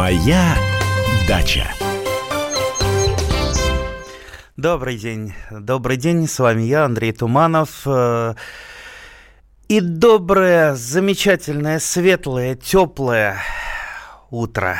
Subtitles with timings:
[0.00, 0.56] Моя
[1.28, 1.70] дача.
[4.56, 5.34] Добрый день.
[5.50, 6.26] Добрый день.
[6.26, 7.82] С вами я, Андрей Туманов.
[7.84, 8.32] Э,
[9.68, 13.42] и доброе, замечательное, светлое, теплое
[14.30, 14.78] утро.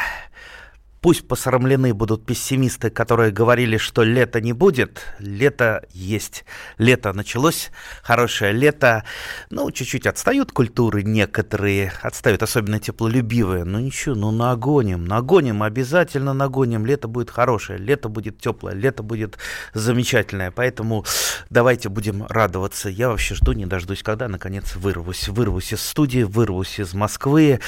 [1.00, 5.00] Пусть посрамлены будут пессимисты, которые говорили, что лета не будет.
[5.18, 6.44] Лето есть.
[6.76, 7.70] Лето началось.
[8.02, 9.04] Хорошее лето.
[9.48, 11.94] Ну, чуть-чуть отстают культуры некоторые.
[12.02, 13.64] Отстают, особенно теплолюбивые.
[13.64, 15.06] Ну, ничего, ну, нагоним.
[15.06, 16.84] Нагоним, обязательно нагоним.
[16.84, 17.78] Лето будет хорошее.
[17.78, 18.74] Лето будет теплое.
[18.74, 19.38] Лето будет
[19.72, 20.50] замечательное.
[20.50, 21.06] Поэтому
[21.48, 22.90] давайте будем радоваться.
[22.90, 25.28] Я вообще жду, не дождусь, когда, наконец, вырвусь.
[25.28, 27.60] Вырвусь из студии, вырвусь из Москвы,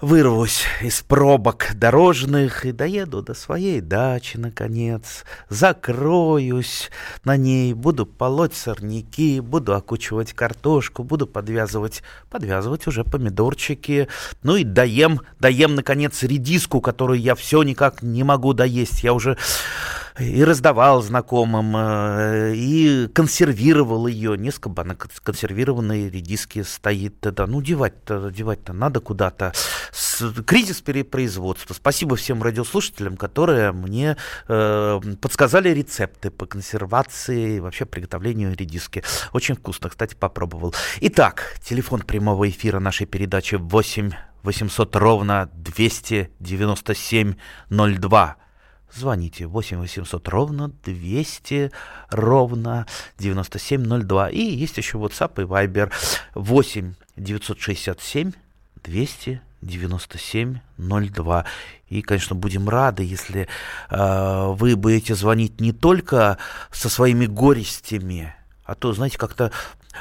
[0.00, 6.90] вырвусь из пробок дорожных, и доеду до своей дачи, наконец, закроюсь
[7.24, 14.08] на ней, буду полоть сорняки, буду окучивать картошку, буду подвязывать, подвязывать уже помидорчики,
[14.42, 19.36] ну и доем, доем, наконец, редиску, которую я все никак не могу доесть, я уже
[20.18, 24.38] и раздавал знакомым, э, и консервировал ее.
[24.38, 27.20] Несколько банок консервированной редиски стоит.
[27.20, 29.52] Да, ну, девать-то, девать-то надо куда-то.
[30.46, 31.74] Кризис перепроизводства.
[31.74, 39.02] Спасибо всем радиослушателям, которые мне э, подсказали рецепты по консервации и вообще приготовлению редиски.
[39.32, 40.74] Очень вкусно, кстати, попробовал.
[41.00, 44.12] Итак, телефон прямого эфира нашей передачи 8
[44.44, 47.34] 800 ровно 297
[47.70, 48.36] 02
[48.94, 51.70] звоните 8 800 ровно 200
[52.10, 52.86] ровно
[53.18, 54.30] 9702.
[54.30, 55.92] И есть еще WhatsApp и Viber
[56.34, 58.32] 8 967
[58.82, 61.44] 200 97 02.
[61.88, 63.48] И, конечно, будем рады, если
[63.90, 66.38] э, вы будете звонить не только
[66.70, 68.34] со своими горестями,
[68.64, 69.52] а то, знаете, как-то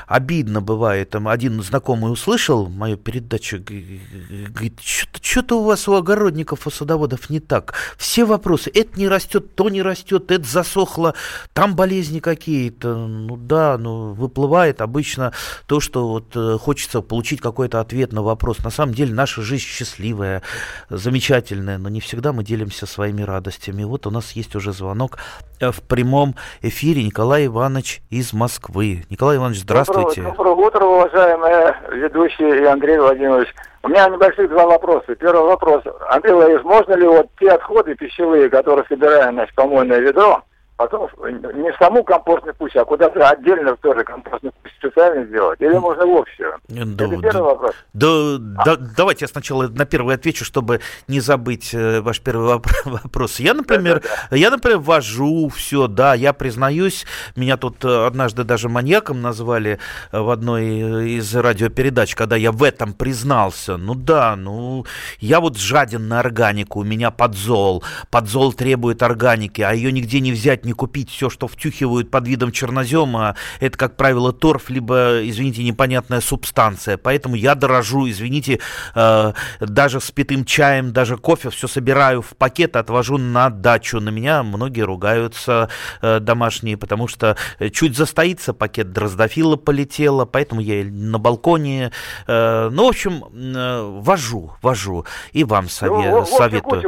[0.07, 1.11] обидно бывает.
[1.11, 7.39] Там один знакомый услышал мою передачу, говорит, что-то у вас у огородников, у садоводов не
[7.39, 7.73] так.
[7.97, 11.13] Все вопросы, это не растет, то не растет, это засохло,
[11.53, 12.95] там болезни какие-то.
[13.07, 15.33] Ну да, ну выплывает обычно
[15.67, 18.59] то, что вот э, хочется получить какой-то ответ на вопрос.
[18.59, 20.41] На самом деле наша жизнь счастливая,
[20.89, 23.83] замечательная, но не всегда мы делимся своими радостями.
[23.83, 25.17] Вот у нас есть уже звонок
[25.59, 29.05] э, в прямом эфире Николай Иванович из Москвы.
[29.09, 29.82] Николай Иванович, здравствуйте.
[29.83, 30.21] Здравствуйте.
[30.21, 33.53] Доброе, утро, уважаемые ведущие и Андрей Владимирович.
[33.83, 35.15] У меня небольших два вопроса.
[35.15, 35.83] Первый вопрос.
[36.09, 40.41] Андрей Владимирович, можно ли вот те отходы пищевые, которые собираем на помойное ведро,
[40.87, 41.09] потом
[41.55, 45.61] не в саму компостную кучу, а куда-то отдельно тоже компостную кучу специально сделать?
[45.61, 46.55] Или можно в общую?
[46.67, 47.75] Да, Это первый да, вопрос.
[47.93, 48.37] Да, а?
[48.65, 53.39] да, давайте я сначала на первый отвечу, чтобы не забыть э, ваш первый вопрос.
[53.39, 54.35] Я, например, да, да, да.
[54.35, 57.05] я, например, вожу все, да, я признаюсь,
[57.35, 59.79] меня тут э, однажды даже маньяком назвали
[60.11, 63.77] э, в одной из радиопередач, когда я в этом признался.
[63.77, 64.85] Ну да, ну,
[65.19, 70.31] я вот жаден на органику, у меня подзол, подзол требует органики, а ее нигде не
[70.31, 73.35] взять не купить все, что втюхивают под видом чернозема.
[73.59, 76.97] Это, как правило, торф, либо, извините, непонятная субстанция.
[76.97, 78.59] Поэтому я дорожу, извините,
[78.95, 83.99] э, даже с питым чаем, даже кофе все собираю в пакет, отвожу на дачу.
[83.99, 85.69] На меня многие ругаются
[86.01, 87.37] э, домашние, потому что
[87.71, 91.91] чуть застоится пакет дроздофила полетело, поэтому я на балконе.
[92.27, 95.05] Э, ну, в общем, э, вожу, вожу.
[95.31, 96.81] И вам сове- ну, советую.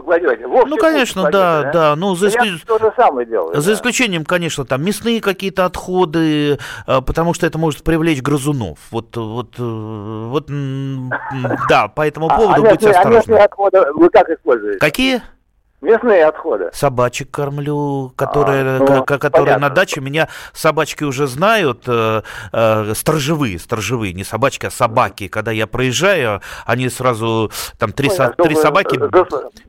[0.66, 1.96] Ну, конечно, да, да, да.
[1.96, 2.62] Ну, за исключением...
[2.68, 3.62] Я то же самое делаю.
[3.66, 8.78] За исключением, конечно, там мясные какие-то отходы, э, потому что это может привлечь грызунов.
[8.92, 10.46] Вот, вот, э, вот,
[11.68, 13.34] да, по этому а, поводу а, будьте осторожны.
[13.36, 14.78] А отходы вы как используете?
[14.80, 15.22] Какие?
[15.86, 16.70] Местные отходы.
[16.74, 20.02] Собачек кормлю, которые, а, ну, которые на даче.
[20.02, 25.28] Меня собачки уже знают, э, э, сторожевые, сторожевые, не собачки, а собаки.
[25.28, 29.08] Когда я проезжаю, они сразу, там три, Понятно, со, три собаки за,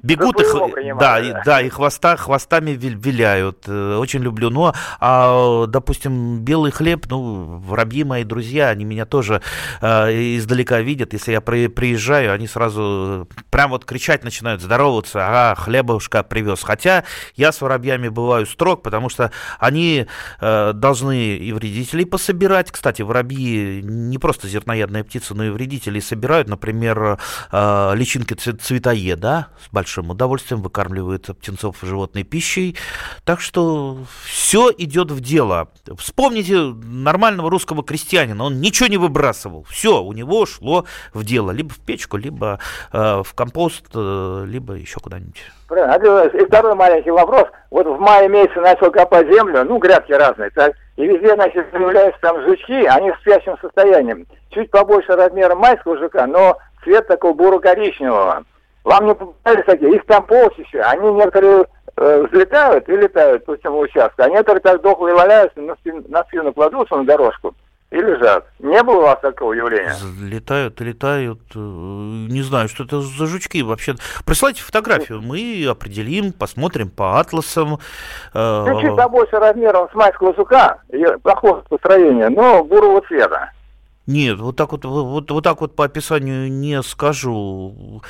[0.03, 1.43] бегут, за их, да, да.
[1.45, 3.65] да, и хвоста, хвостами виляют.
[3.67, 4.49] Э, очень люблю.
[4.49, 9.43] Ну, а, допустим, белый хлеб, ну, воробьи мои друзья, они меня тоже
[9.83, 11.13] э, издалека видят.
[11.13, 16.63] Если я при, приезжаю, они сразу прям вот кричать начинают, здороваться, а хлеба бабушка привез.
[16.63, 17.05] Хотя
[17.37, 20.07] я с воробьями бываю строг, потому что они
[20.41, 22.71] э, должны и вредителей пособирать.
[22.71, 26.49] Кстати, воробьи не просто зерноядные птицы, но и вредителей собирают.
[26.49, 27.19] Например,
[27.53, 32.77] э, личинки цветоеда с большим удовольствием выкармливают птенцов животной пищей.
[33.25, 35.69] Так что все идет в дело.
[35.99, 38.45] Вспомните нормального русского крестьянина.
[38.45, 39.65] Он ничего не выбрасывал.
[39.65, 41.51] Все у него шло в дело.
[41.51, 42.59] Либо в печку, либо
[42.93, 45.56] э, в компост, э, либо еще куда-нибудь.
[45.69, 46.27] Правильно.
[46.29, 47.47] И второй маленький вопрос.
[47.71, 52.21] Вот в мае месяце начал копать землю, ну, грядки разные, так, и везде, значит, появляются
[52.21, 54.27] там жучки, они в спящем состоянии.
[54.51, 58.45] Чуть побольше размера майского жука, но цвет такого буро-коричневого.
[58.85, 59.97] Вам не попадались такие?
[59.97, 60.89] Их там полчища.
[60.89, 61.67] Они некоторые
[61.97, 66.23] э, взлетают и летают по всему участку, а некоторые так дохлые валяются, на спину, на
[66.25, 67.55] спину кладутся на дорожку
[67.97, 68.47] и лежат.
[68.59, 69.95] Не было у вас такого явления?
[70.21, 71.41] Летают, летают.
[71.55, 73.95] Э, не знаю, что это за жучки вообще.
[74.25, 77.79] Присылайте фотографию, мы определим, посмотрим по атласам.
[78.35, 80.79] Э, ну, чуть побольше размером с майского жука,
[81.23, 83.51] плохого построения, но бурого цвета.
[84.07, 88.03] Нет, вот так вот, вот, вот так вот по описанию не скажу.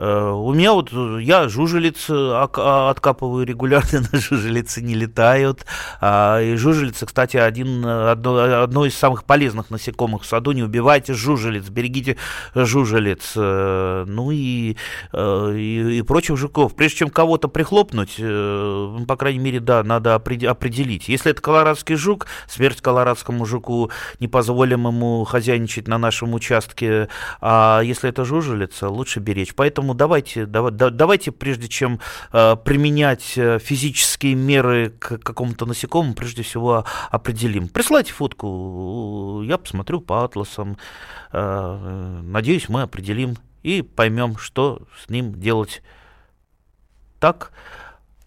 [0.00, 5.66] Э, у меня вот, я жужелиц э, а, откапываю регулярно, на жужелицы не летают.
[6.00, 10.52] А, и жужелицы, кстати, один, одно, одно из самых полезных насекомых в саду.
[10.52, 12.16] Не убивайте жужелиц, берегите
[12.54, 13.34] жужелиц.
[13.36, 14.76] Э, ну и,
[15.12, 16.74] и, и прочих жуков.
[16.74, 21.08] Прежде чем кого-то прихлопнуть, по крайней мере, да, надо определить.
[21.08, 27.08] Если это колорадский жук, смерть колорадскому жуку, не позволим ему хозяйничать на нашем участке.
[27.40, 29.54] А если это жужелица, лучше беречь.
[29.54, 32.00] Поэтому Поэтому давайте, давайте, прежде чем
[32.32, 37.68] э, применять э, физические меры к какому-то насекомому, прежде всего определим.
[37.68, 40.76] Присылайте фотку, я посмотрю по атласам.
[41.32, 45.82] Э, надеюсь, мы определим и поймем, что с ним делать
[47.18, 47.52] так,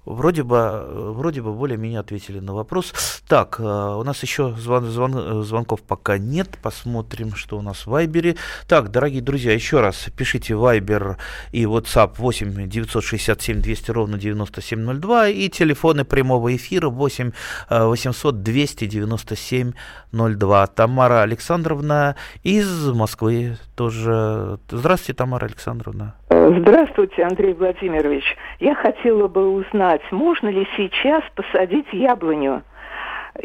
[0.05, 2.93] Вроде бы, вроде бы более-менее ответили на вопрос.
[3.27, 6.49] Так, э, у нас еще звон, звон, звонков пока нет.
[6.61, 8.35] Посмотрим, что у нас в Вайбере.
[8.67, 11.17] Так, дорогие друзья, еще раз пишите Вайбер
[11.51, 17.31] и WhatsApp 8 967 200 ровно 9702 и телефоны прямого эфира 8
[17.69, 19.71] 800 297
[20.11, 20.67] 02.
[20.67, 24.59] Тамара Александровна из Москвы тоже.
[24.69, 26.15] Здравствуйте, Тамара Александровна.
[26.29, 28.23] Здравствуйте, Андрей Владимирович.
[28.59, 32.63] Я хотела бы узнать, можно ли сейчас посадить яблоню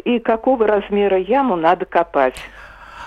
[0.03, 2.35] и какого размера яму надо копать?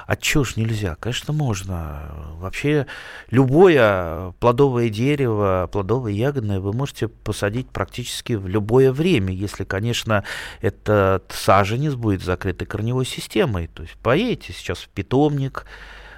[0.06, 0.96] А чё ж нельзя?
[0.98, 2.02] Конечно, можно.
[2.34, 2.86] Вообще,
[3.30, 10.24] любое плодовое дерево, плодовое ягодное вы можете посадить практически в любое время, если, конечно,
[10.60, 13.68] этот саженец будет закрытой корневой системой.
[13.68, 15.66] То есть поедете сейчас в питомник,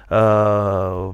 [0.09, 1.11] э,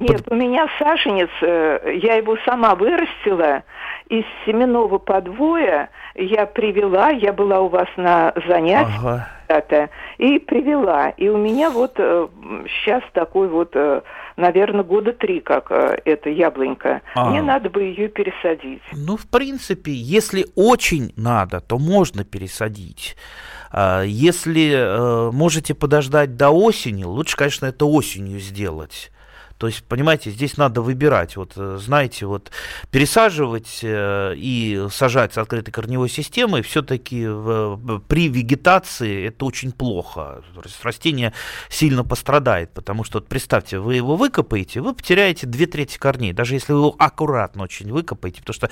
[0.00, 3.62] нет, у меня саженец, э, я его сама вырастила
[4.08, 5.90] из семенного подвоя.
[6.14, 9.88] Я привела, я была у вас на занятии ага.
[10.18, 11.10] и привела.
[11.10, 14.02] И у меня вот сейчас э, такой вот, э,
[14.36, 17.00] наверное, года три, как эта яблонька.
[17.14, 17.30] А.
[17.30, 18.82] Мне надо бы ее пересадить.
[18.92, 23.16] Ну, в принципе, если очень надо, то можно пересадить.
[23.72, 29.10] А, если э, можете подождать до осени, лучше, конечно, это осенью сделать.
[29.62, 31.36] То есть, понимаете, здесь надо выбирать.
[31.36, 32.50] Вот, э, знаете, вот
[32.90, 37.18] пересаживать э, и сажать с открытой корневой системой все-таки
[38.08, 40.42] при вегетации это очень плохо.
[40.82, 41.32] Растение
[41.68, 46.54] сильно пострадает, потому что, вот представьте, вы его выкопаете, вы потеряете две трети корней, даже
[46.54, 48.68] если вы его аккуратно очень выкопаете, потому что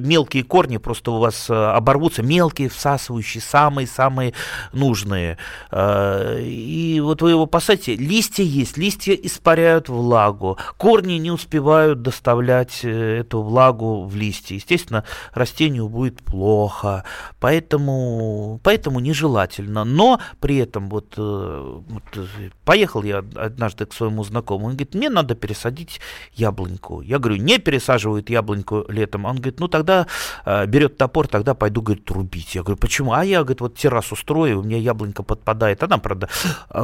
[0.00, 4.34] мелкие корни просто у вас э, оборвутся, мелкие, всасывающие, самые-самые
[4.72, 5.38] нужные.
[5.72, 10.56] И вот вы его посадите, листья есть, листья испаряют в влагу.
[10.76, 14.54] Корни не успевают доставлять э, эту влагу в листья.
[14.54, 17.04] Естественно, растению будет плохо,
[17.40, 19.84] поэтому, поэтому нежелательно.
[19.84, 24.94] Но при этом вот, э, вот э, поехал я однажды к своему знакомому, он говорит,
[24.94, 26.00] мне надо пересадить
[26.32, 27.02] яблоньку.
[27.02, 29.26] Я говорю, не пересаживают яблоньку летом.
[29.26, 30.06] Он говорит, ну тогда
[30.46, 32.54] берет топор, тогда пойду, говорит, трубить.
[32.54, 33.12] Я говорю, почему?
[33.12, 35.82] А я, говорит, вот террасу строю, у меня яблонька подпадает.
[35.82, 36.28] Она, правда,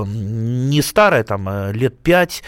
[0.04, 2.42] не старая, там, лет пять,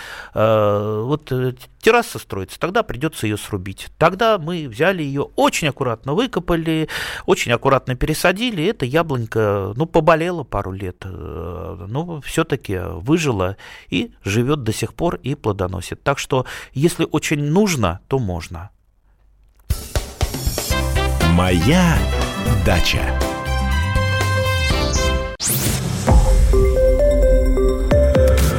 [1.03, 3.89] вот э, терраса строится, тогда придется ее срубить.
[3.99, 6.89] Тогда мы взяли ее, очень аккуратно выкопали,
[7.27, 8.65] очень аккуратно пересадили.
[8.65, 13.57] Эта яблонька, ну, поболела пару лет, э, но все-таки выжила
[13.89, 16.03] и живет до сих пор и плодоносит.
[16.03, 18.71] Так что, если очень нужно, то можно.
[21.35, 21.99] Моя
[22.65, 23.26] дача.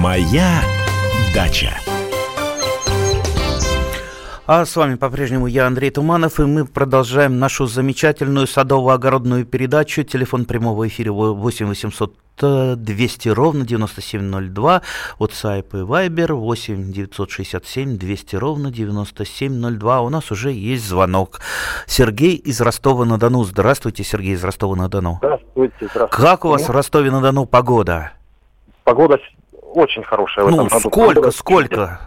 [0.00, 0.62] Моя
[1.34, 1.76] дача.
[4.46, 10.04] А с вами по-прежнему я, Андрей Туманов, и мы продолжаем нашу замечательную садово-огородную передачу.
[10.04, 12.14] Телефон прямого эфира 8 800
[12.80, 14.82] 200 ровно 9702.
[15.18, 20.00] WhatsApp и Viber 8 967 200 ровно 9702.
[20.00, 21.40] У нас уже есть звонок.
[21.86, 23.42] Сергей из Ростова-на-Дону.
[23.42, 25.18] Здравствуйте, Сергей из Ростова-на-Дону.
[25.18, 26.16] Здравствуйте, здравствуйте.
[26.16, 28.12] Как у вас в Ростове-на-Дону погода?
[28.84, 29.18] Погода
[29.74, 30.80] очень хорошая в ну, этом году.
[30.80, 32.00] сколько, Погода сколько?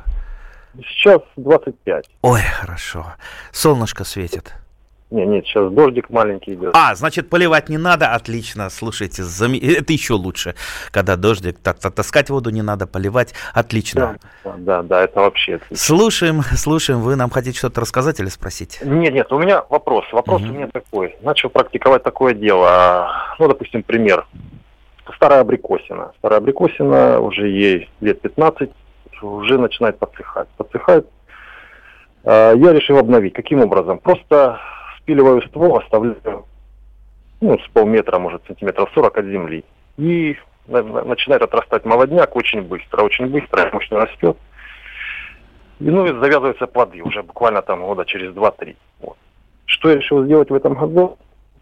[0.78, 2.06] Сейчас 25.
[2.22, 3.06] Ой, хорошо.
[3.52, 4.54] Солнышко светит.
[5.12, 6.74] Не, нет, сейчас дождик маленький идет.
[6.74, 9.54] А, значит, поливать не надо, отлично, слушайте, зам...
[9.54, 10.56] это еще лучше,
[10.90, 14.18] когда дождик, так таскать воду не надо, поливать, отлично.
[14.46, 15.76] Да, да, да, это вообще отлично.
[15.76, 18.80] Слушаем, слушаем, вы нам хотите что-то рассказать или спросить?
[18.82, 20.52] Нет, нет, у меня вопрос, вопрос угу.
[20.52, 24.26] у меня такой, начал практиковать такое дело, ну, допустим, пример,
[25.16, 28.70] старая абрикосина, старая абрикосина, уже ей лет 15,
[29.22, 30.48] уже начинает подсыхать.
[30.58, 31.08] Подсыхает.
[32.24, 33.34] А, я решил обновить.
[33.34, 34.00] Каким образом?
[34.00, 34.60] Просто
[34.98, 36.46] спиливаю ствол, оставляю
[37.42, 39.66] ну, с полметра, может, сантиметров 40 от земли.
[39.98, 40.38] И
[40.68, 44.38] начинает отрастать молодняк очень быстро, очень быстро, мощно растет.
[45.80, 48.76] И, ну, и завязываются плоды уже буквально там года через 2-3.
[49.00, 49.18] Вот.
[49.66, 51.18] Что я решил сделать в этом году?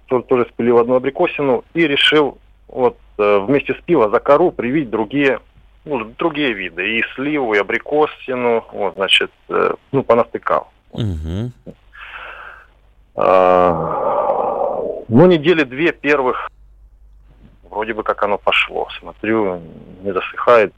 [0.08, 2.38] Тоже, тоже спилил одну абрикосину и решил
[2.70, 5.40] вот э, вместе с пива за кору привить другие
[5.86, 10.68] ну, другие виды, и сливу, и абрикосину, вот, значит, э, ну, понастыкал.
[10.92, 11.52] Угу.
[13.16, 16.50] А, ну, недели две первых,
[17.70, 18.88] вроде бы как оно пошло.
[19.00, 19.62] Смотрю,
[20.04, 20.74] не засыхает,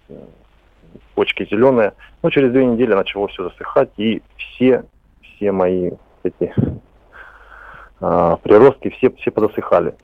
[1.15, 1.93] почки зеленые.
[2.23, 4.83] Но через две недели начало все засыхать, и все,
[5.21, 5.91] все мои
[6.23, 6.53] эти
[7.99, 9.95] а, приростки, все, все подосыхали.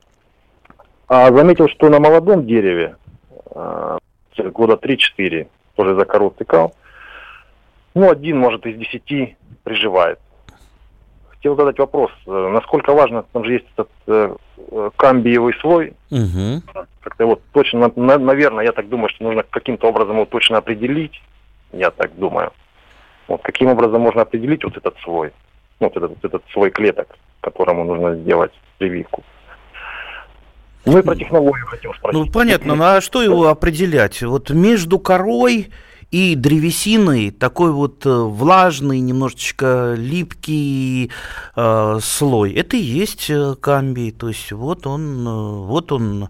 [1.08, 2.96] А заметил, что на молодом дереве
[3.50, 3.98] а,
[4.36, 6.74] года 3-4 тоже за кору тыкал.
[7.94, 10.18] Ну, один, может, из десяти приживает.
[11.30, 15.94] Хотел задать вопрос, э, насколько важно, там же есть этот э, э, камбиевый слой.
[16.10, 16.62] Угу.
[17.00, 21.22] Как-то вот точно, на, наверное, я так думаю, что нужно каким-то образом его точно определить.
[21.72, 22.52] Я так думаю.
[23.28, 25.32] Вот каким образом можно определить вот этот слой,
[25.80, 29.22] вот этот, вот этот слой клеток, которому нужно сделать прививку.
[30.92, 32.18] Ну и про технологию хотел спросить.
[32.18, 34.22] Ну понятно, ну а что его определять?
[34.22, 35.70] Вот между корой
[36.10, 41.10] и древесиной такой вот э, влажный, немножечко липкий
[41.54, 42.52] э, слой.
[42.54, 44.10] Это и есть э, камбий.
[44.12, 46.28] То есть вот он, э, вот он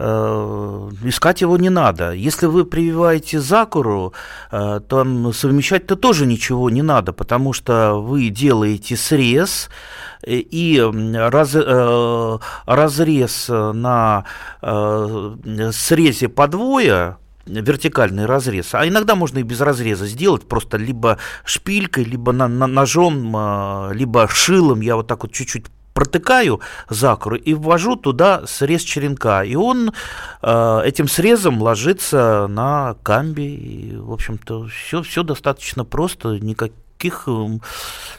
[0.00, 2.12] искать его не надо.
[2.12, 4.12] Если вы прививаете закуру,
[4.48, 9.68] то совмещать-то тоже ничего не надо, потому что вы делаете срез,
[10.26, 10.80] и
[11.14, 14.24] раз, э, разрез на
[14.62, 22.04] э, срезе подвоя, вертикальный разрез, а иногда можно и без разреза сделать, просто либо шпилькой,
[22.04, 25.66] либо на, на, ножом, э, либо шилом, я вот так вот чуть-чуть
[25.98, 29.42] протыкаю закру и ввожу туда срез черенка.
[29.42, 29.92] И он
[30.42, 33.42] э, этим срезом ложится на камби.
[33.42, 37.62] И, в общем-то, все, все достаточно просто, никак, никаких эм,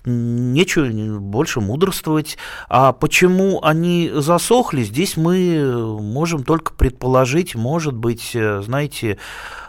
[0.05, 2.38] нечего больше мудрствовать.
[2.69, 9.17] А почему они засохли, здесь мы можем только предположить, может быть, э, знаете,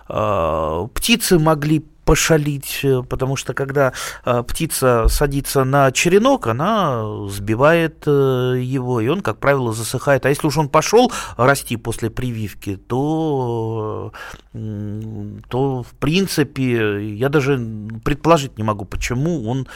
[0.09, 3.93] э, птицы могли пошалить, э, потому что когда
[4.25, 10.27] э, птица садится на черенок, она сбивает э, его, и он, как правило, засыхает.
[10.27, 14.13] А если уж он пошел расти после прививки, то,
[14.53, 17.61] то в принципе, я даже
[18.05, 19.69] предположить не могу, почему он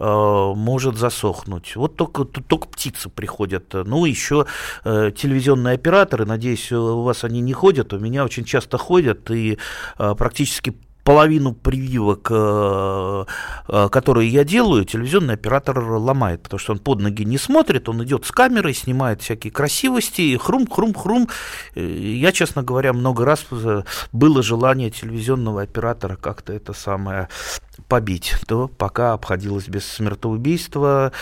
[0.00, 1.74] может засохнуть.
[1.74, 3.74] Вот только, только птицы приходят.
[3.74, 4.46] Ну, еще
[4.84, 9.58] э, телевизионные операторы, надеюсь, у вас они не ходят, у меня очень часто ходят, и
[9.98, 10.74] э, практически
[11.08, 13.24] половину прививок, э,
[13.68, 18.04] э, которые я делаю, телевизионный оператор ломает, потому что он под ноги не смотрит, он
[18.04, 21.30] идет с камерой, снимает всякие красивости, хрум-хрум-хрум.
[21.74, 23.46] Э, я, честно говоря, много раз
[24.12, 27.30] было желание телевизионного оператора как-то это самое
[27.88, 31.12] побить, то пока обходилось без смертоубийства.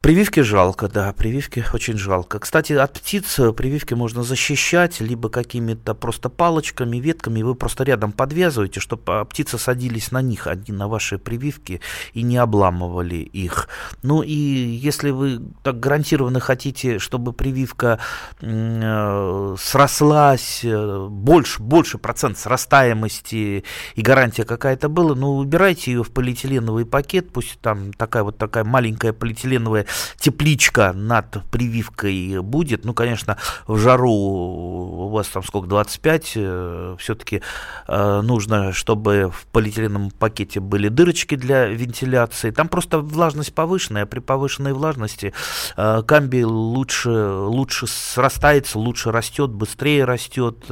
[0.00, 2.38] Прививки жалко, да, прививки очень жалко.
[2.38, 7.42] Кстати, от птиц прививки можно защищать либо какими-то просто палочками, ветками.
[7.42, 11.82] Вы просто рядом подвязываете, чтобы птицы садились на них, одни на ваши прививки,
[12.14, 13.68] и не обламывали их.
[14.02, 17.98] Ну и если вы так гарантированно хотите, чтобы прививка
[18.40, 23.64] э, срослась, э, больше, больше процент срастаемости
[23.96, 28.64] и гарантия какая-то была, ну убирайте ее в полиэтиленовый пакет, пусть там такая вот такая
[28.64, 29.84] маленькая полиэтиленовая
[30.18, 32.84] тепличка над прививкой будет.
[32.84, 37.42] Ну, конечно, в жару у вас там сколько, 25, э, все-таки
[37.86, 42.50] э, нужно, чтобы в полиэтиленовом пакете были дырочки для вентиляции.
[42.50, 45.32] Там просто влажность повышенная, при повышенной влажности
[45.76, 50.64] э, камбий лучше, лучше срастается, лучше растет, быстрее растет.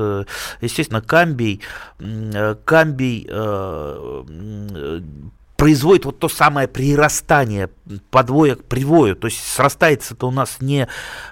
[0.60, 1.60] Естественно, камбий,
[2.64, 3.28] камбий
[5.58, 7.68] производит вот то самое прирастание
[8.10, 9.16] подвоя к привою.
[9.16, 10.86] То есть срастается-то у нас не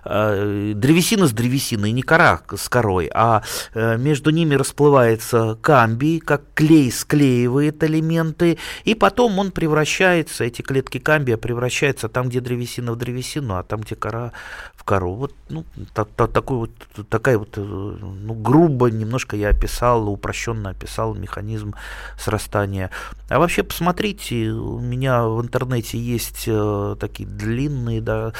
[0.05, 3.43] э, древесина с древесиной, не кора с корой, а
[3.73, 10.99] э, между ними расплывается камбий, как клей склеивает элементы, и потом он превращается, эти клетки
[10.99, 14.33] камбия превращаются там, где древесина в древесину, а там, где кора
[14.75, 15.15] в кору.
[15.15, 15.65] Вот, ну,
[15.95, 16.71] та, та, такой вот,
[17.09, 21.75] такая вот, э, ну, грубо немножко я описал, упрощенно описал механизм
[22.19, 22.91] срастания.
[23.29, 28.33] А вообще посмотрите, посмотрите, у меня в интернете есть э, такие длинные да,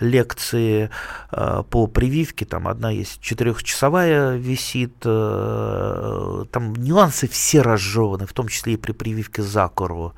[0.00, 0.90] лекции
[1.30, 8.48] э, по прививке, там одна есть четырехчасовая висит, э, там нюансы все разжеваны, в том
[8.48, 10.12] числе и при прививке за кору.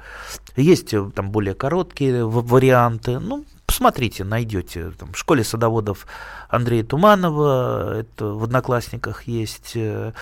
[0.57, 3.45] Есть э, там более короткие варианты, ну,
[3.75, 4.93] посмотрите, найдете.
[4.97, 6.07] Там, в школе садоводов
[6.49, 10.13] Андрея Туманова, это в Одноклассниках есть, э,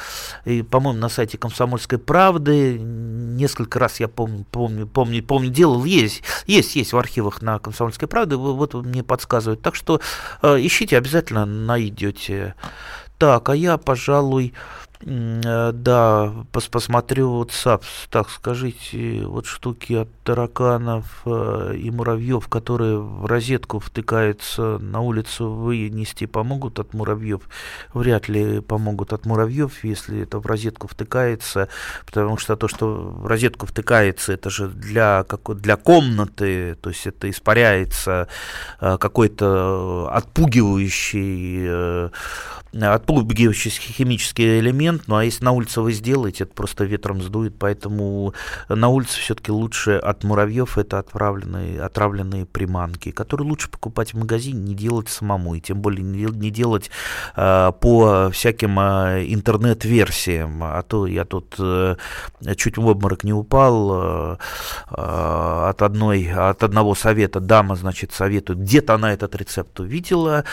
[0.46, 6.22] и, по-моему, на сайте Комсомольской правды несколько раз я помню, помню, помню, помню делал, есть,
[6.46, 9.60] есть, есть в архивах на Комсомольской правде, вот мне подсказывают.
[9.60, 10.00] Так что
[10.40, 12.54] э, ищите, обязательно найдете.
[13.18, 14.54] Так, а я, пожалуй,
[15.04, 17.82] да, пос посмотрю WhatsApp.
[18.10, 25.50] Так, скажите, вот штуки от тараканов э, и муравьев, которые в розетку втыкаются на улицу,
[25.50, 27.40] вынести помогут от муравьев?
[27.92, 31.68] Вряд ли помогут от муравьев, если это в розетку втыкается,
[32.06, 37.06] потому что то, что в розетку втыкается, это же для, как, для комнаты, то есть
[37.06, 38.28] это испаряется
[38.80, 42.10] э, какой-то отпугивающий
[42.80, 48.34] отпугивающий химический элемент, ну а если на улице вы сделаете, это просто ветром сдует, поэтому
[48.68, 54.60] на улице все-таки лучше от муравьев это отравленные, отравленные приманки, которые лучше покупать в магазине,
[54.60, 56.90] не делать самому, и тем более не, не делать
[57.36, 61.96] э, по всяким э, интернет-версиям, а то я тут э,
[62.56, 64.36] чуть в обморок не упал э,
[64.90, 70.44] э, от одной, от одного совета, дама, значит, советует, где-то она этот рецепт увидела,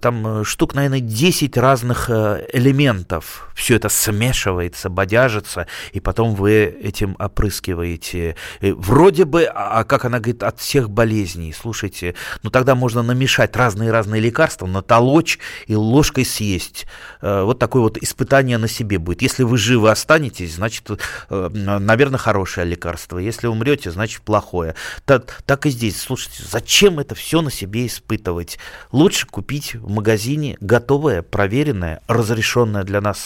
[0.00, 3.50] там штук, наверное, 10 разных э, элементов.
[3.54, 8.36] Все это смешивается, бодяжится, и потом вы этим опрыскиваете.
[8.60, 11.52] И вроде бы, а, а как она говорит, от всех болезней.
[11.52, 16.86] Слушайте, ну тогда можно намешать разные-разные лекарства, натолочь и ложкой съесть.
[17.20, 19.22] Э, вот такое вот испытание на себе будет.
[19.22, 20.90] Если вы живы останетесь, значит,
[21.30, 23.18] э, наверное, хорошее лекарство.
[23.18, 24.74] Если умрете, значит, плохое.
[25.04, 26.00] Так, так и здесь.
[26.00, 28.58] Слушайте, зачем это все на себе испытывать?
[28.90, 33.20] Лучше купить в магазине готовое, проверенное разрешенная для нас,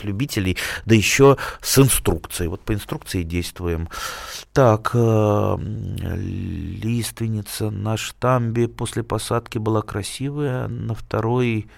[0.00, 2.48] садоводов-любителей, да еще с инструкцией.
[2.48, 3.88] Вот по инструкции действуем.
[4.52, 5.56] Так, э,
[6.82, 10.68] лиственница на штамбе после посадки была красивая.
[10.68, 11.68] На второй,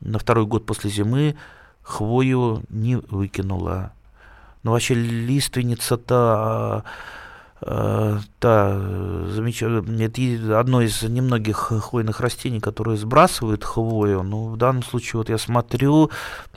[0.00, 1.36] на второй год после зимы
[1.82, 3.92] хвою не выкинула.
[4.62, 6.84] Ну, вообще, лиственница-то
[7.60, 8.78] Э, да,
[9.30, 10.02] замечательно.
[10.02, 14.22] Это одно из немногих хвойных растений, которые сбрасывают хвою.
[14.22, 16.10] Ну, в данном случае, вот я смотрю,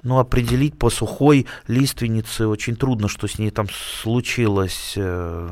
[0.04, 4.94] ну, определить по сухой лиственнице очень трудно, что с ней там случилось.
[4.96, 5.50] Э,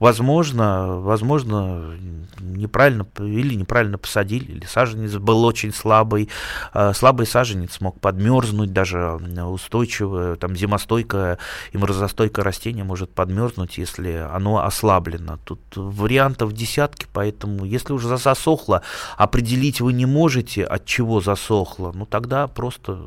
[0.00, 1.94] возможно, возможно,
[2.40, 6.30] неправильно или неправильно посадили, или саженец был очень слабый.
[6.72, 11.38] Э, слабый саженец мог подмерзнуть, даже устойчивое, там зимостойкое
[11.72, 15.38] и морозостойкое растение может подмерзнуть, если оно оно ослаблено.
[15.44, 18.82] Тут вариантов десятки, поэтому если уже засохло,
[19.16, 22.98] определить вы не можете, от чего засохло, ну тогда просто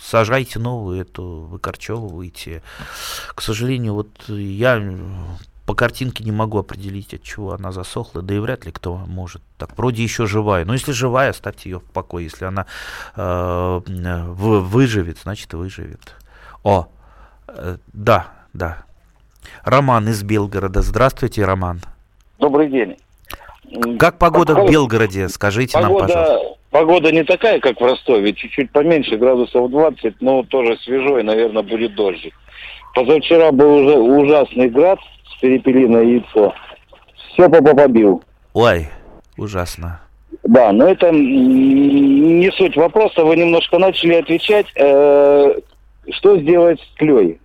[0.00, 2.62] сажайте новую эту, выкорчевывайте.
[3.34, 4.80] К сожалению, вот я
[5.66, 9.42] по картинке не могу определить, от чего она засохла, да и вряд ли кто может.
[9.58, 10.64] Так, вроде еще живая.
[10.64, 12.26] Но если живая, оставьте ее в покое.
[12.26, 12.66] Если она
[13.16, 16.14] э, выживет, значит выживет.
[16.62, 16.86] О,
[17.48, 18.84] э, да, да,
[19.64, 20.82] Роман из Белгорода.
[20.82, 21.80] Здравствуйте, Роман.
[22.38, 22.96] Добрый день.
[23.98, 25.28] Как погода в Белгороде?
[25.28, 26.56] Скажите погода, нам, пожалуйста.
[26.70, 31.62] Погода не такая, как в Ростове, чуть-чуть поменьше, градусов 20, но тоже свежо и, наверное,
[31.62, 32.34] будет дождик.
[32.94, 34.98] Позавчера был уже ужасный град
[35.30, 36.54] с перепелиное яйцо.
[37.32, 38.22] Все попа побил.
[38.52, 38.88] Ой,
[39.36, 40.00] ужасно.
[40.44, 43.24] Да, но это не суть вопроса.
[43.24, 44.66] Вы немножко начали отвечать.
[44.76, 45.54] Э,
[46.10, 47.38] что сделать с клей?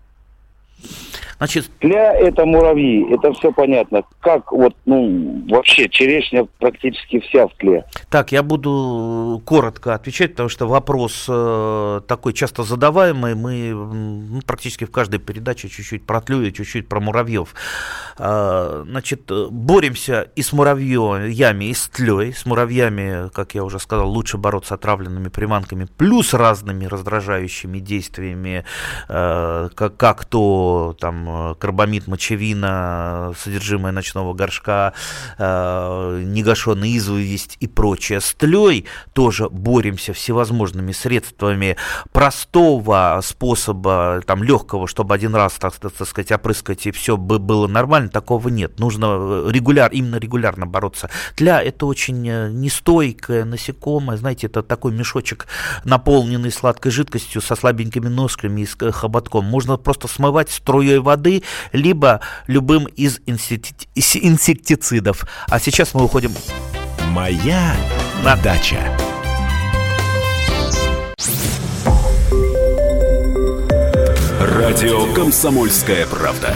[1.42, 1.72] Значит...
[1.80, 4.04] Тля это муравьи, это все понятно.
[4.20, 7.84] Как вот, ну, вообще черешня практически вся в тле.
[8.12, 13.34] Так, я буду коротко отвечать, потому что вопрос э, такой часто задаваемый.
[13.34, 17.56] Мы ну, практически в каждой передаче чуть-чуть про тлю и чуть-чуть про муравьев.
[18.24, 22.34] Э, значит, боремся и с муравьями, и с тлей.
[22.34, 28.64] С муравьями, как я уже сказал, лучше бороться отравленными приманками, плюс разными раздражающими действиями,
[29.10, 34.94] э, как, как то там карбамид, мочевина, содержимое ночного горшка,
[35.40, 38.22] э, негашенная известь и прочее.
[38.22, 41.76] С тлей тоже боремся всевозможными средствами
[42.12, 48.11] простого способа, там, легкого, чтобы один раз, так, так сказать, опрыскать и все было нормально,
[48.12, 48.80] такого нет.
[48.80, 51.10] Нужно регуляр, именно регулярно бороться.
[51.36, 55.48] Тля это очень нестойкое насекомое, знаете, это такой мешочек,
[55.84, 59.46] наполненный сладкой жидкостью со слабенькими ножками и с хоботком.
[59.46, 65.26] Можно просто смывать струей воды, либо любым из инсектицидов.
[65.48, 66.32] А сейчас мы уходим...
[67.10, 67.76] Моя
[68.24, 68.80] на дача.
[74.40, 76.56] Радио «Комсомольская правда».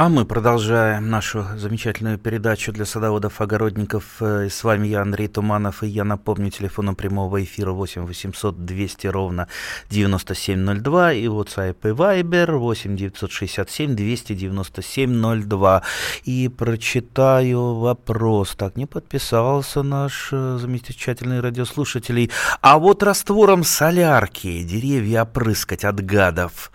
[0.00, 4.04] А мы продолжаем нашу замечательную передачу для садоводов-огородников.
[4.20, 9.06] Э, с вами я, Андрей Туманов, и я напомню, телефоном прямого эфира 8 800 200
[9.08, 9.48] ровно
[9.90, 15.82] 9702 и WhatsApp и Viber 8 967 297 02.
[16.22, 18.54] И прочитаю вопрос.
[18.54, 22.30] Так, не подписался наш э, замечательный радиослушатель.
[22.60, 26.70] А вот раствором солярки деревья опрыскать от гадов.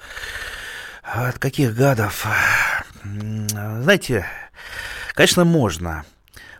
[1.04, 2.28] От каких гадов?
[3.04, 4.26] Знаете,
[5.14, 6.06] конечно, можно.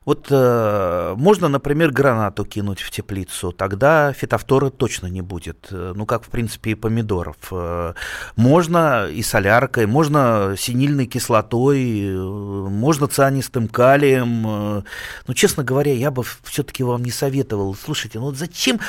[0.06, 5.68] Вот э, можно, например, гранату кинуть в теплицу, тогда фитофтора точно не будет.
[5.72, 7.38] Э, ну, как, в принципе, и помидоров.
[7.52, 7.94] Э,
[8.36, 14.46] можно и соляркой, можно синильной кислотой, э, можно цианистым калием.
[14.46, 14.84] Э,
[15.28, 17.74] ну, честно говоря, я бы все-таки вам не советовал.
[17.74, 18.82] Слушайте, ну вот зачем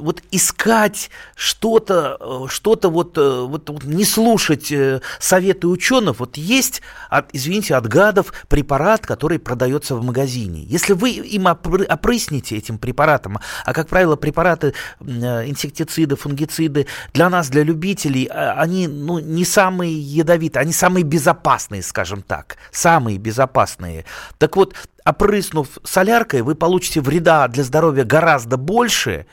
[0.00, 6.20] вот искать что-то, э, что-то вот, э, вот, вот не слушать э, советы ученых.
[6.20, 10.62] Вот есть, от, извините, от гадов препарат, который продается в магазине.
[10.62, 17.62] Если вы им опрысните этим препаратом, а как правило препараты инсектициды, фунгициды для нас, для
[17.62, 24.04] любителей, а, они ну, не самые ядовитые, они самые безопасные, скажем так, самые безопасные.
[24.38, 29.26] Так вот, опрыснув соляркой, вы получите вреда для здоровья гораздо больше,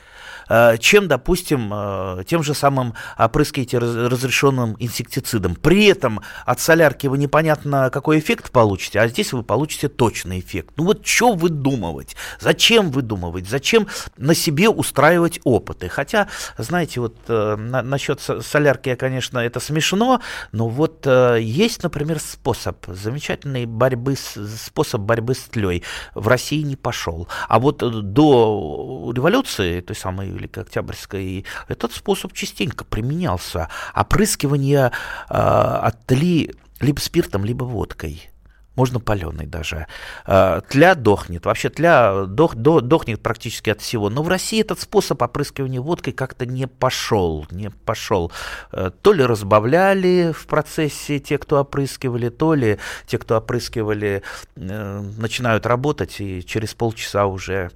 [0.78, 5.54] чем, допустим, э, тем же самым опрыскиваете разрешенным инсектицидом.
[5.54, 10.74] При этом от солярки вы непонятно какой эффект получите, а здесь вы получите точный эффект.
[10.76, 12.16] Ну вот что выдумывать?
[12.40, 13.48] Зачем выдумывать?
[13.48, 15.88] Зачем на себе устраивать опыты?
[15.88, 16.28] Хотя,
[16.58, 20.20] знаете, вот э, на, насчет солярки, я, конечно, это смешно,
[20.52, 25.82] но вот есть, например, способ, замечательный борьбы способ борьбы с тлей.
[26.14, 27.28] В России не пошел.
[27.48, 33.68] А вот до революции, той самой Великой Октябрьской, этот способ частенько применялся.
[33.94, 34.92] Опрыскивание
[35.28, 38.32] э, от тли либо спиртом, либо водкой
[38.74, 39.86] можно паленый даже.
[40.24, 44.08] А, тля дохнет, вообще тля дох, до, дохнет практически от всего.
[44.08, 48.32] Но в России этот способ опрыскивания водкой как-то не пошел, не пошел.
[48.72, 54.22] Э, то ли разбавляли в процессе те, кто опрыскивали, то ли те, кто опрыскивали,
[54.56, 57.70] э, начинают работать и через полчаса уже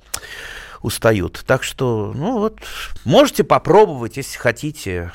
[0.87, 1.42] устают.
[1.46, 2.61] Так что, ну вот,
[3.05, 5.12] можете попробовать, если хотите,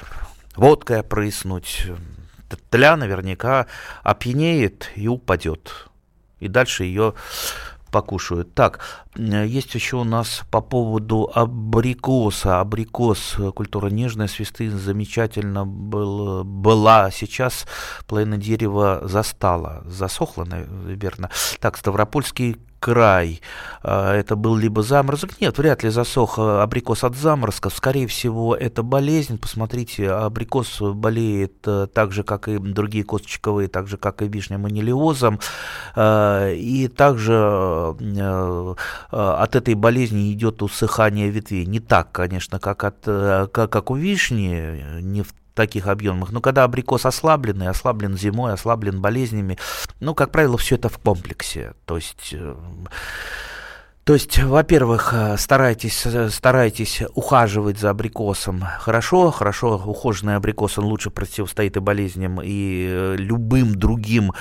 [0.55, 1.87] водкой опрыснуть.
[2.69, 3.67] Тля наверняка
[4.03, 5.87] опьянеет и упадет.
[6.39, 7.13] И дальше ее
[7.89, 8.53] покушают.
[8.53, 8.79] Так,
[9.15, 12.59] есть еще у нас по поводу абрикоса.
[12.59, 17.11] Абрикос, культура нежная, свисты замечательно был, была.
[17.11, 17.65] Сейчас
[18.07, 21.31] половина дерева застала, засохла, наверное.
[21.59, 23.41] Так, Ставропольский край.
[23.83, 25.39] А, это был либо заморозок.
[25.39, 27.69] Нет, вряд ли засох а, абрикос от заморозка.
[27.69, 29.37] Скорее всего, это болезнь.
[29.37, 34.57] Посмотрите, абрикос болеет э, так же, как и другие косточковые, так же, как и вишня
[34.57, 35.39] манилиозом.
[35.95, 38.75] А, и также э,
[39.11, 41.65] от этой болезни идет усыхание ветвей.
[41.65, 46.31] Не так, конечно, как, от, как, как у вишни, не в таких объемах.
[46.31, 49.57] Но когда абрикос ослабленный, ослаблен зимой, ослаблен болезнями,
[49.99, 51.73] ну, как правило, все это в комплексе.
[51.85, 52.55] То есть э,
[54.03, 60.85] то есть, во-первых, э, старайтесь, э, старайтесь ухаживать за абрикосом хорошо, хорошо ухоженный абрикос, он
[60.85, 64.33] лучше противостоит и болезням, и э, любым другим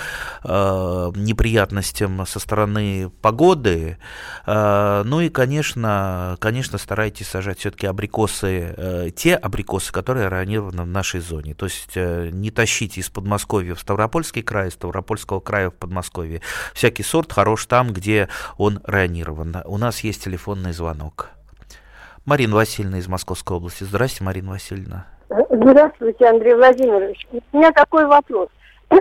[0.45, 3.99] э, неприятностям со стороны погоды.
[4.47, 10.89] Э, ну и, конечно, конечно, старайтесь сажать все-таки абрикосы, э, те абрикосы, которые ранированы в
[10.89, 11.53] нашей зоне.
[11.55, 16.41] То есть, э, не тащите из Подмосковья в Ставропольский край, из Ставропольского края в Подмосковье.
[16.73, 19.51] Всякий сорт хорош там, где он ранирован.
[19.65, 21.31] У нас есть телефонный звонок.
[22.27, 23.85] Марина Васильевна из Московской области.
[23.85, 25.07] Здравствуйте, Марина Васильевна.
[25.29, 27.27] Здравствуйте, Андрей Владимирович.
[27.53, 28.49] У меня такой вопрос.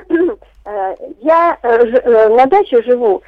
[0.66, 3.24] Э, я э, э, на даче живу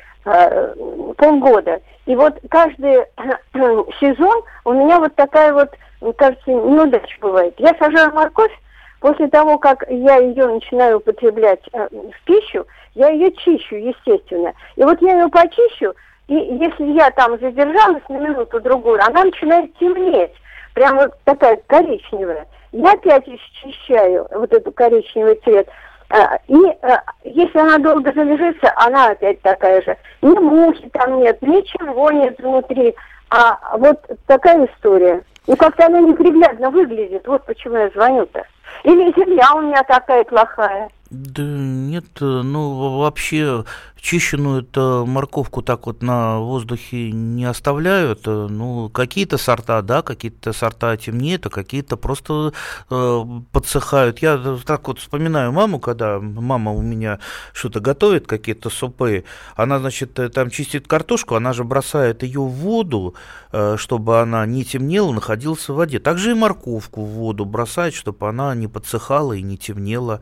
[1.18, 3.06] полгода, и вот каждый
[4.00, 5.72] сезон у меня вот такая вот,
[6.18, 7.56] кажется, неудача бывает.
[7.58, 8.52] Я сажаю морковь,
[9.00, 14.54] после того, как я ее начинаю употреблять в пищу, я ее чищу, естественно.
[14.76, 15.96] И вот я ее почищу,
[16.32, 20.32] и если я там задержалась на минуту-другую, она начинает темнеть.
[20.74, 22.48] Прям вот такая коричневая.
[22.72, 25.68] Я опять исчищаю вот эту коричневый цвет.
[26.10, 29.98] А, и а, если она долго залежится, она опять такая же.
[30.22, 32.96] Ни мухи там нет, ничего нет внутри.
[33.30, 35.24] А вот такая история.
[35.48, 37.28] И как-то она неприглядно выглядит.
[37.28, 38.46] Вот почему я звоню-то.
[38.86, 40.88] Или земля у меня такая плохая.
[41.10, 43.66] Да нет, ну вообще
[44.02, 44.66] чищенную
[45.06, 48.26] морковку так вот на воздухе не оставляют.
[48.26, 52.54] Ну, какие-то сорта, да, какие-то сорта темнеют, а какие-то просто
[52.90, 54.20] э, подсыхают.
[54.20, 57.20] Я так вот вспоминаю маму, когда мама у меня
[57.54, 59.24] что-то готовит, какие-то супы,
[59.56, 63.14] она, значит, э, там чистит картошку, она же бросает ее в воду,
[63.52, 66.00] э, чтобы она не темнела, находилась в воде.
[66.00, 70.22] Также и морковку в воду бросает, чтобы она не подсыхала и не темнела.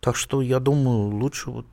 [0.00, 1.66] Так что я думаю, лучше вот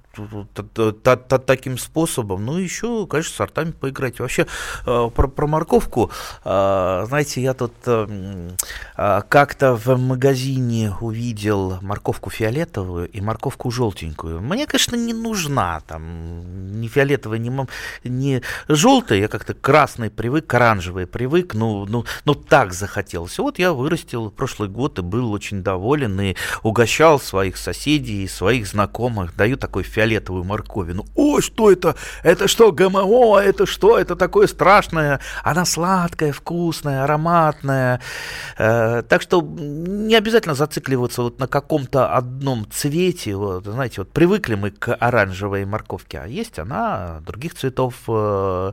[1.46, 2.46] таким способом.
[2.46, 4.20] Ну, еще, конечно, сортами поиграть.
[4.20, 4.48] Вообще,
[4.86, 6.12] э, про, про морковку,
[6.44, 8.52] э, знаете, я тут э,
[8.96, 14.42] как-то в магазине увидел морковку фиолетовую и морковку желтенькую.
[14.42, 17.52] Мне, конечно, не нужна там ни фиолетовая, ни,
[18.04, 19.20] ни желтая.
[19.20, 21.54] Я как-то красный привык, к оранжевой привык.
[21.54, 23.38] Ну, ну, ну, так захотелось.
[23.40, 29.36] Вот я вырастил прошлый год и был очень доволен и угощал своих соседей своих знакомых.
[29.36, 31.06] Даю такой фиолетовый фиолетовую морковину.
[31.16, 31.96] Ой, что это?
[32.24, 33.40] Это что, ГМО?
[33.40, 33.98] Это что?
[33.98, 35.20] Это такое страшное?
[35.44, 38.00] Она сладкая, вкусная, ароматная.
[38.58, 43.36] Э, так что не обязательно зацикливаться вот на каком-то одном цвете.
[43.36, 47.96] Вот, знаете, вот привыкли мы к оранжевой морковке, а есть она других цветов.
[48.08, 48.72] Э,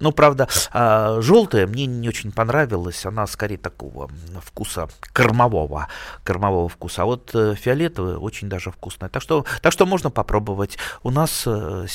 [0.00, 3.06] ну, правда, э, желтая мне не очень понравилась.
[3.06, 4.10] Она скорее такого
[4.44, 5.86] вкуса кормового,
[6.24, 7.02] кормового вкуса.
[7.02, 9.08] А вот э, фиолетовая очень даже вкусная.
[9.08, 10.78] Так что, так что можно попробовать быть.
[11.02, 11.86] У нас э,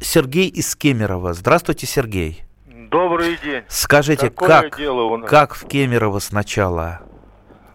[0.00, 1.34] Сергей из Кемерово.
[1.34, 2.44] Здравствуйте, Сергей.
[2.66, 3.62] Добрый день.
[3.68, 4.78] Скажите, как,
[5.26, 7.00] как в Кемерово сначала?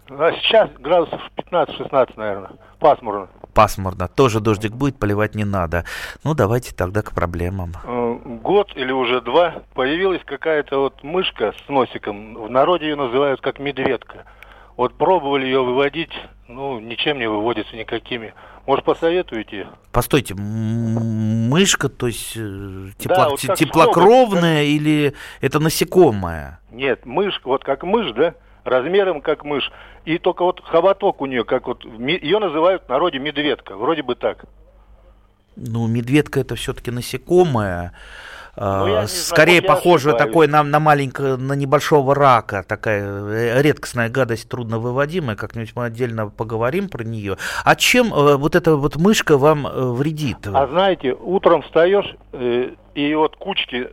[0.10, 2.52] А сейчас градусов 15-16, наверное.
[2.80, 3.28] Пасмурно.
[3.54, 4.08] Пасмурно.
[4.08, 5.84] Тоже дождик будет, поливать не надо.
[6.23, 7.73] Ну, давайте тогда к проблемам.
[7.84, 12.36] Э, год или уже два появилась какая-то вот мышка с носиком.
[12.36, 14.25] В народе ее называют как медведка.
[14.79, 16.13] Вот пробовали ее выводить,
[16.47, 18.33] ну, ничем не выводится никакими.
[18.65, 19.67] Может, посоветуете?
[19.91, 24.67] Постойте, мышка, то есть э, тепло, да, вот теплокровная как...
[24.69, 26.61] или это насекомое?
[26.71, 29.69] Нет, мышка, вот как мышь, да, размером как мышь.
[30.05, 34.15] И только вот хоботок у нее, как вот, ее называют в народе медведка, вроде бы
[34.15, 34.45] так.
[35.57, 37.91] Ну, медведка это все-таки насекомое.
[38.55, 44.79] Ну, скорее похоже такой на, на маленького, на небольшого рака, такая э, редкостная гадость, трудно
[44.79, 47.38] выводимая, как-нибудь мы отдельно поговорим про нее.
[47.63, 50.47] А чем э, вот эта вот мышка вам э, вредит?
[50.47, 52.15] А знаете, утром встаешь,
[52.99, 53.88] и вот кучки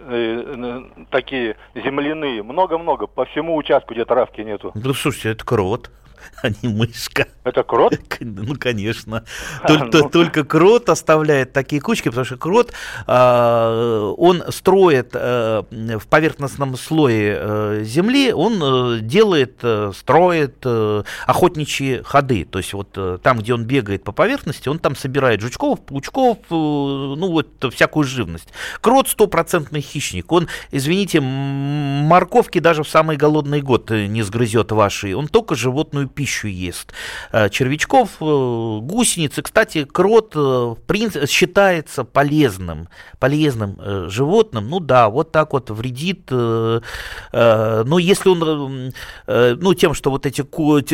[1.10, 4.72] такие земляные, много-много, по всему участку, где травки нету.
[4.74, 5.90] Ну, слушайте, это крот
[6.42, 7.26] а не мышка.
[7.44, 7.98] Это крот?
[8.20, 9.24] Ну, конечно.
[9.66, 10.08] Только, ну.
[10.08, 12.72] только крот оставляет такие кучки, потому что крот,
[13.06, 21.02] э, он строит э, в поверхностном слое э, земли, он э, делает, э, строит э,
[21.26, 22.44] охотничьи ходы.
[22.44, 26.38] То есть вот э, там, где он бегает по поверхности, он там собирает жучков, паучков,
[26.38, 28.48] э, ну вот всякую живность.
[28.80, 30.32] Крот стопроцентный хищник.
[30.32, 35.14] Он, извините, морковки даже в самый голодный год не сгрызет ваши.
[35.14, 36.92] Он только животную пищу ест.
[37.32, 39.42] Э, червячков, э, гусеницы.
[39.42, 43.78] Кстати, крот в принципе, считается полезным, полезным
[44.08, 44.68] животным.
[44.68, 46.30] Ну да, вот так вот вредит.
[46.30, 46.82] Но
[47.32, 48.92] если он,
[49.26, 50.44] ну тем, что вот эти,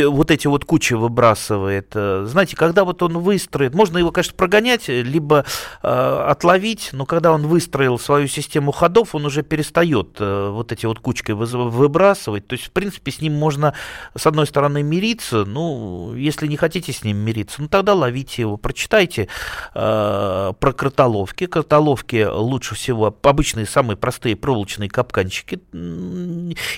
[0.07, 5.45] вот эти вот кучи выбрасывает, знаете, когда вот он выстроит, можно его, конечно, прогонять, либо
[5.83, 7.47] отловить, но когда он
[7.83, 12.47] выстроил свою систему ходов, он уже перестает вот эти вот кучки выбрасывать.
[12.47, 13.75] То есть, в принципе, с ним можно,
[14.16, 15.45] с одной стороны, мириться.
[15.45, 18.57] Ну, если не хотите с ним мириться, ну тогда ловите его.
[18.57, 19.29] Прочитайте
[19.75, 21.47] э, про кротоловки.
[21.47, 25.61] Кротоловки лучше всего обычные, самые простые проволочные капканчики.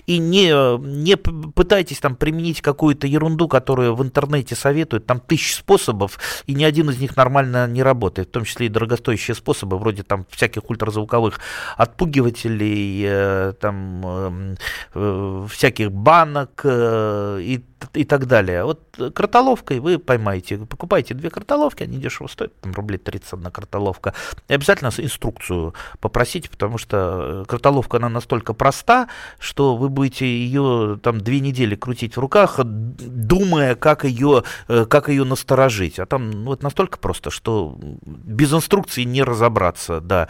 [0.07, 5.07] И не, не пытайтесь там применить какую-то ерунду, которую в интернете советуют.
[5.07, 8.29] Там тысячи способов, и ни один из них нормально не работает.
[8.29, 11.41] В том числе и дорогостоящие способы, вроде там всяких ультразвуковых
[11.77, 14.57] отпугивателей, э, там эм,
[14.95, 17.59] э, всяких банок э, и
[17.93, 18.65] и так далее.
[18.65, 18.81] Вот
[19.15, 24.15] кротоловкой вы поймаете, покупаете две кротоловки, они дешево стоят, там рублей 30 одна кротоловка.
[24.49, 30.99] И обязательно инструкцию попросите, потому что э, кротоловка, она настолько проста, что вы будете ее
[31.03, 35.99] там две недели крутить в руках, думая, как ее, э, как ее насторожить.
[35.99, 40.29] А там ну, это настолько просто, что без инструкции не разобраться, да.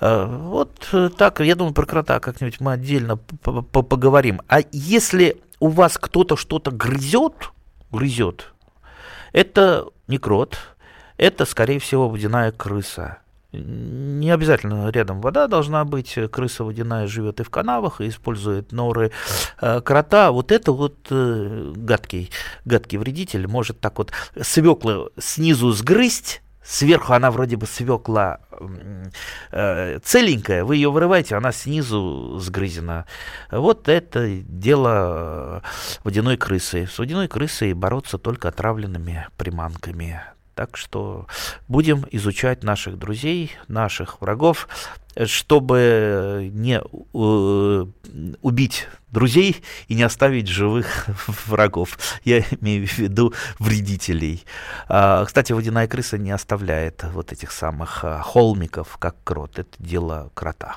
[0.00, 4.40] Э, вот так, я думаю, про крота как-нибудь мы отдельно поговорим.
[4.48, 7.52] А если у вас кто-то что-то грызет,
[7.90, 8.52] грызет,
[9.32, 10.58] это не крот,
[11.16, 13.18] это, скорее всего, водяная крыса.
[13.52, 16.18] Не обязательно рядом вода должна быть.
[16.30, 19.12] Крыса водяная живет и в канавах, и использует норы
[19.60, 20.30] э, крота.
[20.30, 22.30] Вот это вот э, гадкий,
[22.64, 28.40] гадкий вредитель может так вот свекла снизу сгрызть, Сверху она вроде бы свекла
[29.52, 33.06] э, целенькая, вы ее вырываете, она снизу сгрызена.
[33.52, 35.62] Вот это дело
[36.02, 36.88] водяной крысы.
[36.90, 40.20] С водяной крысой бороться только отравленными приманками.
[40.56, 41.26] Так что
[41.68, 44.68] будем изучать наших друзей, наших врагов,
[45.26, 47.86] чтобы не э,
[48.40, 51.08] убить друзей и не оставить живых
[51.46, 51.98] врагов.
[52.24, 54.46] Я имею в виду вредителей.
[54.88, 59.58] А, кстати, водяная крыса не оставляет вот этих самых а, холмиков, как крот.
[59.58, 60.76] Это дело крота.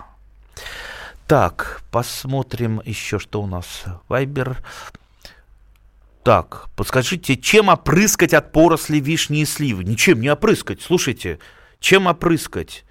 [1.25, 3.85] Так, посмотрим еще, что у нас.
[4.09, 4.57] Вайбер.
[6.23, 9.83] Так, подскажите, чем опрыскать от поросли вишни и сливы?
[9.83, 10.81] Ничем не опрыскать.
[10.81, 11.39] Слушайте,
[11.79, 12.83] чем опрыскать?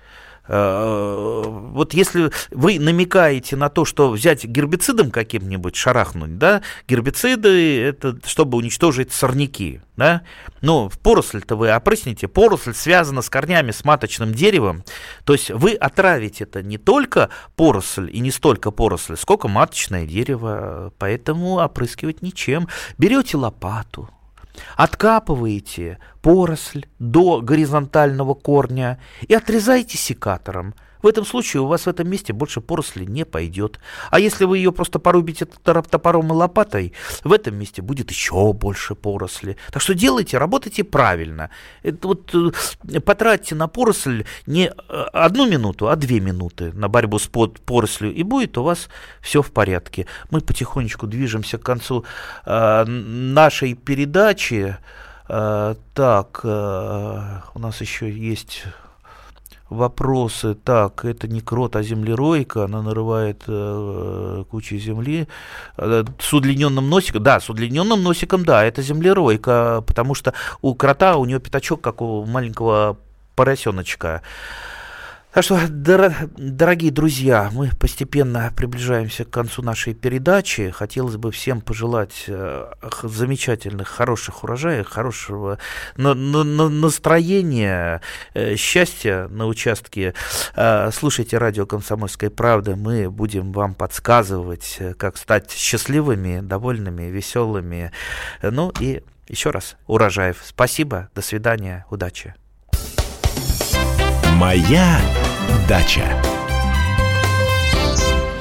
[0.49, 8.19] Э, вот если вы намекаете на то, что взять гербицидом каким-нибудь шарахнуть, да, гербициды это
[8.25, 10.23] чтобы уничтожить сорняки, да,
[10.63, 14.85] в поросль-то вы опрысните, поросль связана с корнями, с маточным деревом,
[15.25, 20.93] то есть вы отравите это не только поросль и не столько поросль, сколько маточное дерево,
[20.99, 22.69] поэтому опрыскивать ничем.
[22.97, 24.09] Берете лопату,
[24.77, 32.09] Откапываете поросль до горизонтального корня и отрезаете секатором– в этом случае у вас в этом
[32.09, 33.79] месте больше поросли не пойдет.
[34.11, 36.93] А если вы ее просто порубите топором и лопатой,
[37.25, 39.57] в этом месте будет еще больше поросли.
[39.73, 41.51] Так что делайте, работайте правильно.
[41.83, 47.19] Это вот э, потратьте на поросль не э, одну минуту, а две минуты на борьбу
[47.19, 48.89] с порослью, и будет у вас
[49.21, 50.07] все в порядке.
[50.31, 52.05] Мы потихонечку движемся к концу
[52.45, 54.77] э, нашей передачи.
[55.29, 58.65] Э, так, э, у нас еще есть
[59.71, 60.55] вопросы.
[60.55, 62.65] Так, это не крот, а землеройка.
[62.65, 65.29] Она нарывает э, кучу земли.
[65.77, 67.23] Э, с удлиненным носиком.
[67.23, 69.83] Да, с удлиненным носиком, да, это землеройка.
[69.87, 72.97] Потому что у крота у нее пятачок, как у маленького
[73.35, 74.23] поросеночка.
[75.39, 80.71] Так что, дорогие друзья, мы постепенно приближаемся к концу нашей передачи.
[80.71, 82.73] Хотелось бы всем пожелать э,
[83.05, 85.61] замечательных, хороших урожаев, хорошего
[85.97, 86.83] настроения,
[88.35, 90.13] э, счастья на участке.
[90.57, 92.75] Э, слушайте радио «Комсомольская правда».
[92.75, 97.93] Мы будем вам подсказывать, как стать счастливыми, довольными, веселыми.
[98.43, 100.39] Ну и еще раз, урожаев.
[100.45, 102.35] Спасибо, до свидания, удачи.
[104.39, 105.01] Моя
[105.69, 106.18] дача.